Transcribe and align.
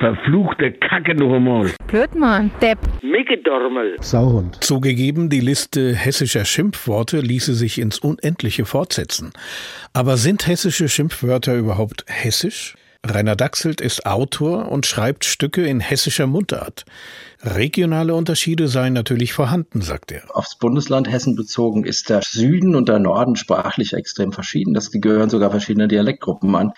Verfluchte 0.00 0.72
Kacke 0.72 1.14
noch 1.14 1.34
einmal. 1.34 1.72
Blödmann, 1.86 2.50
Depp. 2.62 2.78
Mickedormel. 3.02 3.98
Sauhund. 4.00 4.64
Zugegeben, 4.64 5.28
die 5.28 5.40
Liste 5.40 5.94
hessischer 5.94 6.46
Schimpfworte 6.46 7.20
ließe 7.20 7.52
sich 7.52 7.78
ins 7.78 7.98
Unendliche 7.98 8.64
fortsetzen. 8.64 9.30
Aber 9.92 10.16
sind 10.16 10.46
hessische 10.46 10.88
Schimpfwörter 10.88 11.54
überhaupt 11.54 12.06
hessisch? 12.08 12.76
Rainer 13.06 13.36
Dachselt 13.36 13.82
ist 13.82 14.06
Autor 14.06 14.72
und 14.72 14.86
schreibt 14.86 15.26
Stücke 15.26 15.66
in 15.66 15.80
hessischer 15.80 16.26
Mundart. 16.26 16.86
Regionale 17.42 18.14
Unterschiede 18.14 18.68
seien 18.68 18.94
natürlich 18.94 19.34
vorhanden, 19.34 19.82
sagt 19.82 20.12
er. 20.12 20.22
Aufs 20.34 20.56
Bundesland 20.58 21.10
Hessen 21.10 21.36
bezogen 21.36 21.84
ist 21.84 22.08
der 22.08 22.22
Süden 22.22 22.74
und 22.74 22.88
der 22.88 23.00
Norden 23.00 23.36
sprachlich 23.36 23.92
extrem 23.92 24.32
verschieden. 24.32 24.72
Das 24.72 24.90
gehören 24.90 25.28
sogar 25.28 25.50
verschiedene 25.50 25.88
Dialektgruppen 25.88 26.54
an. 26.54 26.72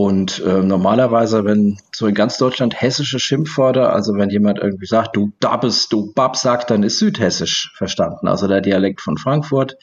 Und 0.00 0.38
äh, 0.46 0.62
normalerweise, 0.62 1.44
wenn 1.44 1.76
so 1.92 2.06
in 2.06 2.14
ganz 2.14 2.38
Deutschland 2.38 2.80
hessische 2.80 3.18
Schimpfwörter, 3.18 3.92
also 3.92 4.14
wenn 4.14 4.30
jemand 4.30 4.60
irgendwie 4.60 4.86
sagt, 4.86 5.16
du 5.16 5.32
Dabbes, 5.40 5.88
du 5.88 6.12
Bab 6.12 6.36
sagt, 6.36 6.70
dann 6.70 6.84
ist 6.84 7.00
südhessisch 7.00 7.72
verstanden. 7.76 8.28
Also 8.28 8.46
der 8.46 8.60
Dialekt 8.60 9.00
von 9.00 9.16
Frankfurt, 9.16 9.76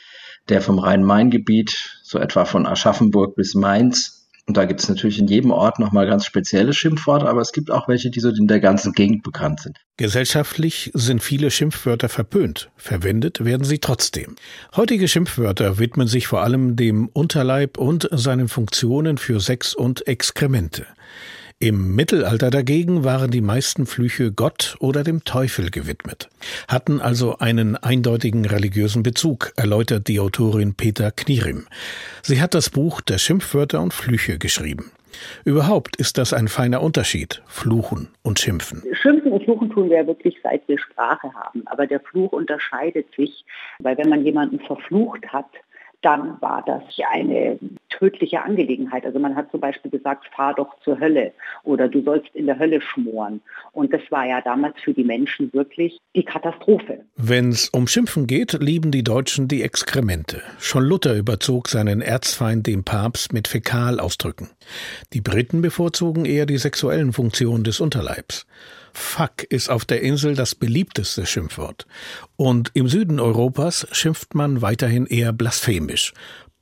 der 0.48 0.62
vom 0.62 0.80
Rhein-Main-Gebiet, 0.80 2.00
so 2.02 2.18
etwa 2.18 2.46
von 2.46 2.66
Aschaffenburg 2.66 3.36
bis 3.36 3.56
Mainz, 3.56 4.25
und 4.48 4.58
da 4.58 4.66
gibt 4.66 4.80
es 4.80 4.90
natürlich 4.90 5.18
in 5.18 5.28
jedem 5.28 5.50
Ort 5.52 5.80
nochmal 5.80 6.06
ganz 6.06 6.26
spezielle 6.26 6.72
Schimpfworte, 6.74 7.28
aber 7.28 7.42
es 7.42 7.52
gibt 7.52 7.72
auch 7.72 7.88
welche, 7.88 8.12
die 8.12 8.20
so 8.20 8.30
in 8.30 8.48
der 8.48 8.60
ganzen 8.60 8.94
Gegend 8.94 9.24
bekannt 9.24 9.62
sind. 9.62 9.80
Gesellschaftlich 9.98 10.92
sind 10.94 11.24
viele 11.24 11.50
Schimpfwörter 11.50 12.10
verpönt, 12.10 12.70
verwendet 12.76 13.44
werden 13.44 13.64
sie 13.64 13.80
trotzdem. 13.80 14.36
Heutige 14.76 15.08
Schimpfwörter 15.08 15.80
widmen 15.80 16.08
sich 16.08 16.28
vor 16.28 16.42
allem 16.42 16.76
dem 16.76 17.08
Unterleib 17.08 17.78
und 17.80 18.08
seinen 18.12 18.48
Funktionen 18.48 19.18
für 19.18 19.40
Sex 19.40 19.74
und 19.74 20.06
Exkremente. 20.08 20.86
Im 21.60 21.96
Mittelalter 21.96 22.50
dagegen 22.50 23.06
waren 23.06 23.32
die 23.32 23.40
meisten 23.40 23.86
Flüche 23.86 24.34
Gott 24.34 24.76
oder 24.82 25.06
dem 25.06 25.24
Teufel 25.24 25.72
gewidmet, 25.72 26.30
hatten 26.68 27.00
also 27.00 27.38
einen 27.38 27.78
eindeutigen 27.78 28.44
religiösen 28.44 29.04
Bezug, 29.04 29.54
erläutert 29.56 30.10
die 30.10 30.20
Autorin 30.20 30.76
Peter 30.76 31.12
Knierim. 31.12 31.66
Sie 32.24 32.42
hat 32.42 32.56
das 32.56 32.70
Buch 32.70 33.00
der 33.00 33.20
Schimpfwörter 33.20 33.80
und 33.82 33.94
Flüche 33.94 34.38
geschrieben. 34.38 34.92
Überhaupt 35.46 35.96
ist 35.96 36.18
das 36.18 36.34
ein 36.34 36.50
feiner 36.50 36.82
Unterschied, 36.84 37.42
Fluchen 37.46 38.10
und 38.22 38.38
Schimpfen. 38.38 38.84
Schimpfen 38.92 39.32
und 39.32 39.46
Fluchen 39.46 39.70
tun 39.70 39.90
wir 39.90 40.06
wirklich, 40.08 40.36
seit 40.44 40.68
wir 40.68 40.78
Sprache 40.78 41.34
haben. 41.34 41.66
Aber 41.68 41.88
der 41.88 42.02
Fluch 42.02 42.34
unterscheidet 42.34 43.08
sich, 43.16 43.46
weil 43.80 43.98
wenn 43.98 44.10
man 44.10 44.26
jemanden 44.26 44.60
verflucht 44.60 45.26
hat, 45.30 45.50
dann 46.06 46.40
war 46.40 46.64
das 46.66 46.84
eine 47.12 47.58
tödliche 47.90 48.44
Angelegenheit. 48.44 49.06
Also 49.06 49.18
man 49.18 49.36
hat 49.36 49.50
zum 49.50 49.60
Beispiel 49.60 49.90
gesagt, 49.90 50.28
fahr 50.36 50.54
doch 50.54 50.80
zur 50.84 51.00
Hölle 51.00 51.34
oder 51.64 51.88
du 51.88 52.04
sollst 52.04 52.30
in 52.36 52.46
der 52.46 52.60
Hölle 52.60 52.80
schmoren. 52.80 53.42
Und 53.72 53.92
das 53.92 54.02
war 54.10 54.26
ja 54.26 54.40
damals 54.42 54.76
für 54.84 54.94
die 54.94 55.04
Menschen 55.04 55.52
wirklich 55.52 56.00
die 56.16 56.24
Katastrophe. 56.24 57.06
Wenn 57.16 57.50
es 57.50 57.70
um 57.70 57.88
Schimpfen 57.88 58.28
geht, 58.28 58.54
lieben 58.54 58.92
die 58.92 59.04
Deutschen 59.04 59.48
die 59.48 59.64
Exkremente. 59.64 60.44
Schon 60.60 60.84
Luther 60.84 61.16
überzog 61.16 61.70
seinen 61.70 62.02
Erzfeind 62.02 62.68
dem 62.68 62.84
Papst 62.84 63.34
mit 63.34 63.48
Fäkalausdrücken. 63.48 64.50
Die 65.14 65.22
Briten 65.22 65.62
bevorzugen 65.62 66.26
eher 66.26 66.46
die 66.46 66.58
sexuellen 66.58 67.14
Funktionen 67.14 67.64
des 67.64 67.80
Unterleibs. 67.80 68.46
Fuck 68.96 69.44
ist 69.44 69.70
auf 69.70 69.84
der 69.84 70.02
Insel 70.02 70.36
das 70.36 70.56
beliebteste 70.56 71.26
Schimpfwort. 71.26 71.86
Und 72.38 72.72
im 72.74 72.88
Süden 72.88 73.20
Europas 73.20 73.86
schimpft 73.92 74.36
man 74.36 74.62
weiterhin 74.62 75.06
eher 75.06 75.34
blasphemisch. 75.34 76.14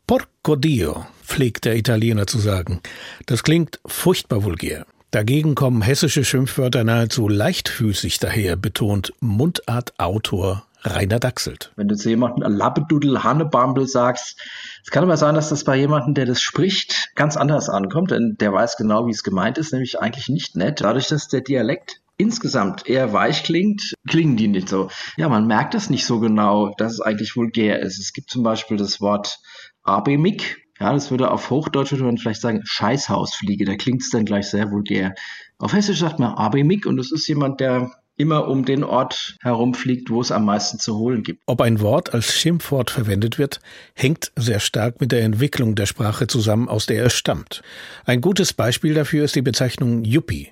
Porco 0.08 0.56
Dio, 0.56 1.06
pflegt 1.23 1.66
der 1.66 1.75
Italiener 1.75 2.25
zu 2.25 2.40
sagen. 2.40 2.81
Das 3.28 3.44
klingt 3.44 3.80
furchtbar 3.86 4.44
vulgär. 4.44 4.86
Dagegen 5.12 5.53
kommen 5.53 5.84
hessische 5.84 6.25
Schimpfwörter 6.25 6.84
nahezu 6.84 7.30
leichtfüßig 7.30 8.17
daher, 8.17 8.56
betont 8.56 9.14
Mundartautor 9.20 10.66
Rainer 10.81 11.20
Dachselt. 11.20 11.72
Wenn 11.75 11.88
du 11.88 11.95
zu 11.95 12.09
jemandem 12.09 12.52
Labbedudel, 12.52 13.23
Hannebambel 13.23 13.88
sagst, 13.88 14.41
es 14.84 14.91
kann 14.91 15.03
aber 15.03 15.16
sein, 15.18 15.35
dass 15.35 15.50
das 15.50 15.63
bei 15.63 15.78
jemandem, 15.78 16.16
der 16.16 16.25
das 16.25 16.41
spricht, 16.41 17.12
ganz 17.16 17.38
anders 17.38 17.69
ankommt, 17.69 18.12
denn 18.12 18.35
der 18.40 18.52
weiß 18.52 18.75
genau, 18.75 19.08
wie 19.08 19.12
es 19.12 19.24
gemeint 19.24 19.58
ist, 19.58 19.72
nämlich 19.72 20.00
eigentlich 20.00 20.28
nicht 20.29 20.56
nett. 20.58 20.81
Dadurch, 20.81 21.08
dass 21.08 21.29
der 21.29 21.41
Dialekt 21.41 22.02
insgesamt 22.23 22.88
eher 22.88 23.13
weich 23.13 23.44
klingt, 23.44 23.94
klingen 24.07 24.38
die 24.38 24.47
nicht 24.47 24.69
so. 24.69 24.89
Ja, 25.17 25.29
man 25.29 25.45
merkt 25.45 25.75
es 25.75 25.89
nicht 25.89 26.06
so 26.06 26.19
genau, 26.19 26.73
dass 26.78 26.94
es 26.94 27.01
eigentlich 27.01 27.35
vulgär 27.35 27.79
ist. 27.79 28.00
Es 28.00 28.13
gibt 28.13 28.29
zum 28.29 28.44
Beispiel 28.44 28.78
das 28.78 29.01
Wort 29.01 29.39
Abemik. 29.84 30.63
Ja, 30.79 30.91
das 30.91 31.11
würde 31.11 31.29
auf 31.29 31.50
Hochdeutsch 31.50 31.91
würde 31.91 32.06
man 32.06 32.17
vielleicht 32.17 32.41
sagen 32.41 32.61
Scheißhausfliege. 32.63 33.66
Da 33.66 33.75
klingt 33.75 34.01
es 34.01 34.09
dann 34.09 34.25
gleich 34.25 34.50
sehr 34.50 34.72
vulgär. 34.72 35.13
Auf 35.59 35.73
Hessisch 35.73 36.00
sagt 36.00 36.19
man 36.19 36.34
Abemik 36.34 36.85
und 36.85 36.97
das 36.97 37.11
ist 37.11 37.28
jemand, 37.28 37.59
der 37.59 37.91
immer 38.16 38.47
um 38.47 38.66
den 38.66 38.84
Ort 38.84 39.38
herumfliegt, 39.41 40.09
wo 40.09 40.22
es 40.22 40.31
am 40.31 40.45
meisten 40.45 40.79
zu 40.79 40.97
holen 40.97 41.23
gibt. 41.23 41.41
Ob 41.45 41.61
ein 41.61 41.79
Wort 41.79 42.13
als 42.13 42.31
Schimpfwort 42.34 42.91
verwendet 42.91 43.40
wird, 43.40 43.59
hängt 43.95 44.31
sehr 44.35 44.59
stark 44.59 45.01
mit 45.01 45.11
der 45.11 45.23
Entwicklung 45.23 45.75
der 45.75 45.88
Sprache 45.88 46.28
zusammen, 46.28 46.69
aus 46.69 46.85
der 46.85 47.05
es 47.05 47.13
stammt. 47.13 47.63
Ein 48.05 48.22
gutes 48.22 48.53
Beispiel 48.53 48.94
dafür 48.94 49.25
ist 49.25 49.35
die 49.35 49.41
Bezeichnung 49.41 50.03
Yuppie. 50.03 50.51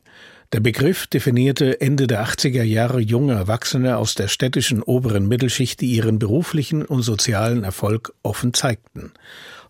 Der 0.54 0.60
Begriff 0.60 1.08
definierte 1.08 1.80
Ende 1.80 2.08
der 2.08 2.26
80er 2.26 2.64
Jahre 2.64 3.00
junge 3.00 3.32
Erwachsene 3.36 3.96
aus 3.96 4.16
der 4.16 4.28
städtischen 4.28 4.84
oberen 4.84 5.30
Mittelschicht, 5.30 5.80
die 5.80 5.96
ihren 5.96 6.20
beruflichen 6.20 6.84
und 6.84 7.04
sozialen 7.04 7.64
Erfolg 7.64 8.12
offen 8.22 8.54
zeigten. 8.54 9.14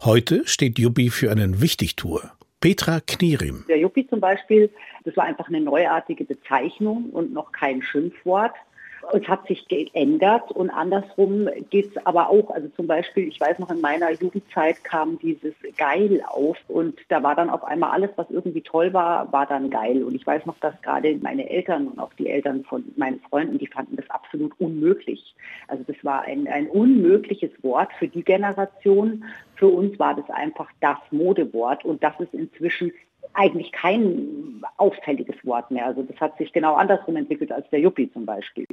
Heute 0.04 0.42
steht 0.48 0.80
Yuppie 0.80 1.12
für 1.12 1.32
einen 1.32 1.62
Wichtigtour. 1.62 2.32
Petra 2.62 3.00
Knierim. 3.00 3.64
Der 3.68 3.78
Yuppie 3.78 4.08
zum 4.08 4.22
Beispiel, 4.22 4.72
das 5.04 5.16
war 5.16 5.26
einfach 5.26 5.50
eine 5.50 5.62
neuartige 5.62 6.24
Bezeichnung 6.24 7.12
und 7.12 7.32
noch 7.32 7.52
kein 7.52 7.84
Schimpfwort. 7.84 8.54
Es 9.14 9.28
hat 9.28 9.48
sich 9.48 9.68
geändert 9.68 10.52
und 10.52 10.70
andersrum 10.70 11.50
geht 11.70 11.96
es 11.96 12.06
aber 12.06 12.30
auch. 12.30 12.50
Also 12.52 12.70
zum 12.70 12.88
Beispiel, 12.88 13.28
ich 13.28 13.40
weiß 13.40 13.60
noch, 13.60 13.70
in 13.72 13.82
meiner 13.82 14.12
Jugendzeit 14.12 14.84
kam 14.84 15.20
dieses 15.20 15.54
Geil 15.78 16.24
auf 16.28 16.58
und 16.68 17.00
da 17.10 17.24
war 17.24 17.36
dann 17.36 17.50
auf 17.50 17.64
einmal 17.64 17.92
alles, 17.92 18.12
was 18.16 18.30
irgendwie 18.30 18.62
toll 18.62 18.94
war, 18.94 19.32
war 19.32 19.46
dann 19.46 19.70
geil. 19.70 20.04
Und 20.04 20.16
ich 20.16 20.26
weiß 20.26 20.46
noch, 20.46 20.58
dass 20.60 20.80
gerade 20.82 21.18
meine 21.22 21.50
Eltern 21.50 21.88
und 21.88 22.00
auch 22.00 22.14
die 22.14 22.30
Eltern 22.30 22.64
von 22.64 22.84
meinen 22.96 23.20
Freunden, 23.20 23.58
die 23.58 23.68
fanden 23.68 23.96
das 23.96 24.10
absolut 24.10 24.54
unmöglich. 24.60 25.36
Also 25.68 25.84
das 25.86 25.98
war 26.04 26.22
ein, 26.24 26.48
ein 26.48 26.68
unmögliches 26.68 27.52
Wort 27.64 27.92
für 28.00 28.08
die 28.08 28.24
Generation. 28.24 29.26
Für 29.56 29.68
uns 29.68 29.98
war 30.00 30.16
das 30.16 30.30
einfach 30.30 30.70
das 30.80 30.98
Modewort 31.12 31.86
und 31.86 32.04
das 32.04 32.20
ist 32.20 32.34
inzwischen 32.34 32.92
eigentlich 33.34 33.72
kein 33.72 34.62
auffälliges 34.78 35.36
Wort 35.46 35.72
mehr. 35.72 35.86
Also 35.86 36.04
das 36.04 36.20
hat 36.20 36.38
sich 36.38 36.52
genau 36.52 36.76
andersrum 36.76 37.16
entwickelt 37.16 37.52
als 37.52 37.70
der 37.70 37.80
Yuppie 37.80 38.12
zum 38.12 38.26
Beispiel. 38.26 38.68